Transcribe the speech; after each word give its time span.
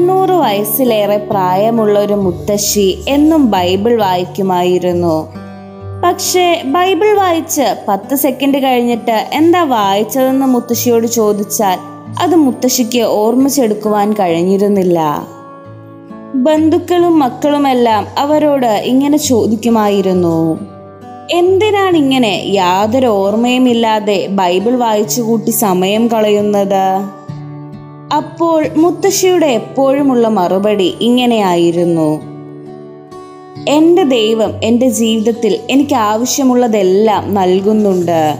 തൊണ്ണൂറ് 0.00 0.34
വയസ്സിലേറെ 0.42 1.16
പ്രായമുള്ള 1.30 1.98
ഒരു 1.98 2.14
മുത്തശ്ശി 2.14 2.84
എന്നും 3.08 3.50
ബൈബിൾ 3.50 3.92
വായിക്കുമായിരുന്നു. 4.02 5.16
പക്ഷേ 6.04 6.44
ബൈബിൾ 6.64 7.10
വായിച്ച് 7.18 7.66
പത്ത് 7.88 8.14
സെക്കൻഡ് 8.14 8.58
കഴിഞ്ഞിട്ട് 8.62 9.16
എന്താ 9.32 9.62
വായിച്ചതെന്ന് 9.62 10.46
മുത്തശ്ശിയോട് 10.46 11.06
ചോദിച്ചാൽ 11.06 11.78
അത് 12.20 12.34
മുത്തശ്ശിക്ക് 12.36 13.02
ഓർമ്മിച്ചെടുക്കുവാൻ 13.18 14.08
കഴിഞ്ഞിരുന്നില്ല. 14.12 14.98
ബന്ധുക്കളും 16.48 17.18
മക്കളുമെല്ലാം 17.18 18.06
അവരോട് 18.18 18.72
ഇങ്ങനെ 18.92 19.16
ചോദിക്കുമായിരുന്നു. 19.16 20.58
എന്തിനാണ് 21.30 21.96
ഇങ്ങനെ 21.96 22.34
യാതൊരു 22.46 23.06
ഓർമ്മയുമില്ലാതെ 23.06 24.26
ബൈബിൾ 24.30 24.76
വായിച്ചു 24.76 25.22
കൂട്ടി 25.22 25.50
സമയം 25.50 26.08
കളയുന്നത്? 26.08 26.84
അപ്പോൾ 28.14 28.66
മുത്തശ്ശിയുടെ 28.76 29.46
എപ്പോഴുമുള്ള 29.46 30.28
മറുപടി 30.28 30.94
ഇങ്ങനെയായിരുന്നു. 31.00 32.20
എന്റെ 33.68 34.02
ദൈവം 34.02 34.52
എന്റെ 34.64 34.88
ജീവിതത്തിൽ 34.88 35.58
എനിക്ക് 35.70 35.94
ആവശ്യമുള്ളതെല്ലാം 35.94 37.34
നൽകുന്നുണ്ട്. 37.34 38.34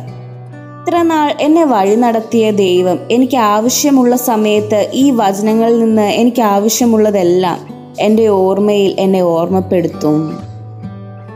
ഇത്ര 0.82 1.02
നാൾ 1.02 1.34
എന്നെ 1.40 1.64
വഴി 1.64 1.94
നടത്തിയ 1.94 2.50
ദൈവം 2.50 2.98
എനിക്ക് 3.10 3.36
ആവശ്യമുള്ള 3.36 4.16
സമയത്ത് 4.16 4.90
ഈ 4.94 5.10
വചനങ്ങളിൽ 5.10 5.78
നിന്ന് 5.78 6.02
എനിക്ക് 6.02 6.42
ആവശ്യമുള്ളതെല്ലാം 6.42 7.58
എന്റെ 8.00 8.26
ഓർമ്മയിൽ 8.26 8.96
എന്നെ 8.98 9.22
ഓർമ്മപ്പെടുത്തും. 9.22 10.38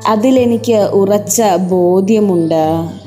അതിലെനിക്ക് 0.08 0.88
ഉറച്ച 0.92 1.42
ബോധ്യമുണ്ട്. 1.70 3.03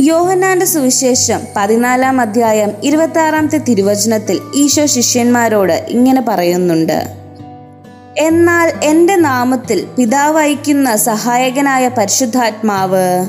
യോഹന്നാന്റെ 0.00 0.66
സുവിശേഷം 0.66 1.40
പതിനാലാം 1.56 2.20
അധ്യായം 2.20 2.72
ഇരുപത്തി 2.84 3.18
ആറാമത്തെ 3.18 3.58
തിരുവചനത്തിൽ 3.58 4.40
ഈശോ 4.54 4.86
ശിഷ്യന്മാരോട് 4.86 5.72
ഇങ്ങനെ 5.72 6.24
പറയുന്നുണ്ട്. 6.28 7.02
എന്നാൽ 8.18 8.72
എന്റെ 8.84 9.16
നാമത്തിൽ 9.16 9.86
പിതാവ് 9.96 10.38
അയക്കുന്ന 10.38 10.96
സഹായകനായ 10.96 11.88
പരിശുദ്ധാത്മാവ് 11.88 13.26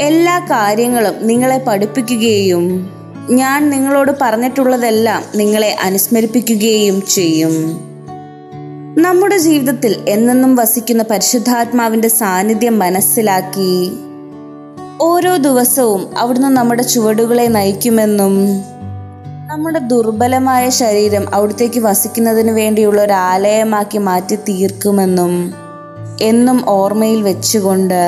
എല്ലാ 0.00 0.38
കാര്യങ്ങളും 0.38 1.26
നിങ്ങളെ 1.26 1.58
പഠിപ്പിക്കുകയും 1.58 2.90
ഞാൻ 3.30 3.70
നിങ്ങളോട് 3.70 4.12
പറഞ്ഞിട്ടുള്ളതെല്ലാം 4.20 5.22
നിങ്ങളെ 5.36 5.76
അനുസ്മരിപ്പിക്കുകയും 5.82 7.06
ചെയ്യും. 7.06 7.80
നമ്മുടെ 8.98 9.38
ജീവിതത്തിൽ 9.38 9.96
എന്നെന്നും 10.08 10.56
വസിക്കുന്ന 10.56 11.02
പരിശുദ്ധാത്മാവിന്റെ 11.02 12.08
സാന്നിധ്യം 12.08 12.78
മനസ്സിലാക്കി 12.78 13.92
ഓരോ 15.00 15.36
ദിവസവും 15.36 16.06
അവിടുന്ന് 16.18 16.48
നമ്മുടെ 16.56 16.82
ചുവടുകളെ 16.82 17.46
നയിക്കുമെന്നും 17.46 18.34
നമ്മുടെ 19.50 19.78
ദുർബലമായ 19.78 20.68
ശരീരം 20.68 21.34
അവിടത്തേക്ക് 21.34 21.80
വസിക്കുന്നതിന് 21.80 22.50
വേണ്ടിയുള്ള 22.50 23.02
ഒരു 23.02 23.12
ആലയമാക്കി 23.12 23.98
മാറ്റി 23.98 24.36
തീർക്കുമെന്നും 24.48 25.54
എന്നും 26.22 26.68
ഓർമ്മയിൽ 26.68 27.22
വെച്ചുകൊണ്ട് 27.22 28.02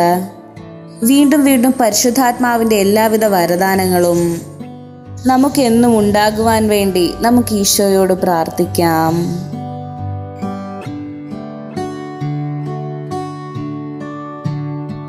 വീണ്ടും 1.03 1.45
വീണ്ടും 1.45 1.75
പരിശുദ്ധാത്മാവിന്റെ 1.81 2.77
എല്ലാവിധ 2.77 3.25
വരദാനങ്ങളും 3.25 4.21
നമുക്കെന്നും 5.27 5.99
ഉണ്ടാകുവാൻ 5.99 6.69
വേണ്ടി 6.69 7.15
നമുക്ക് 7.21 7.55
ഈശോയോട് 7.55 8.13
പ്രാർത്ഥിക്കാം. 8.13 9.15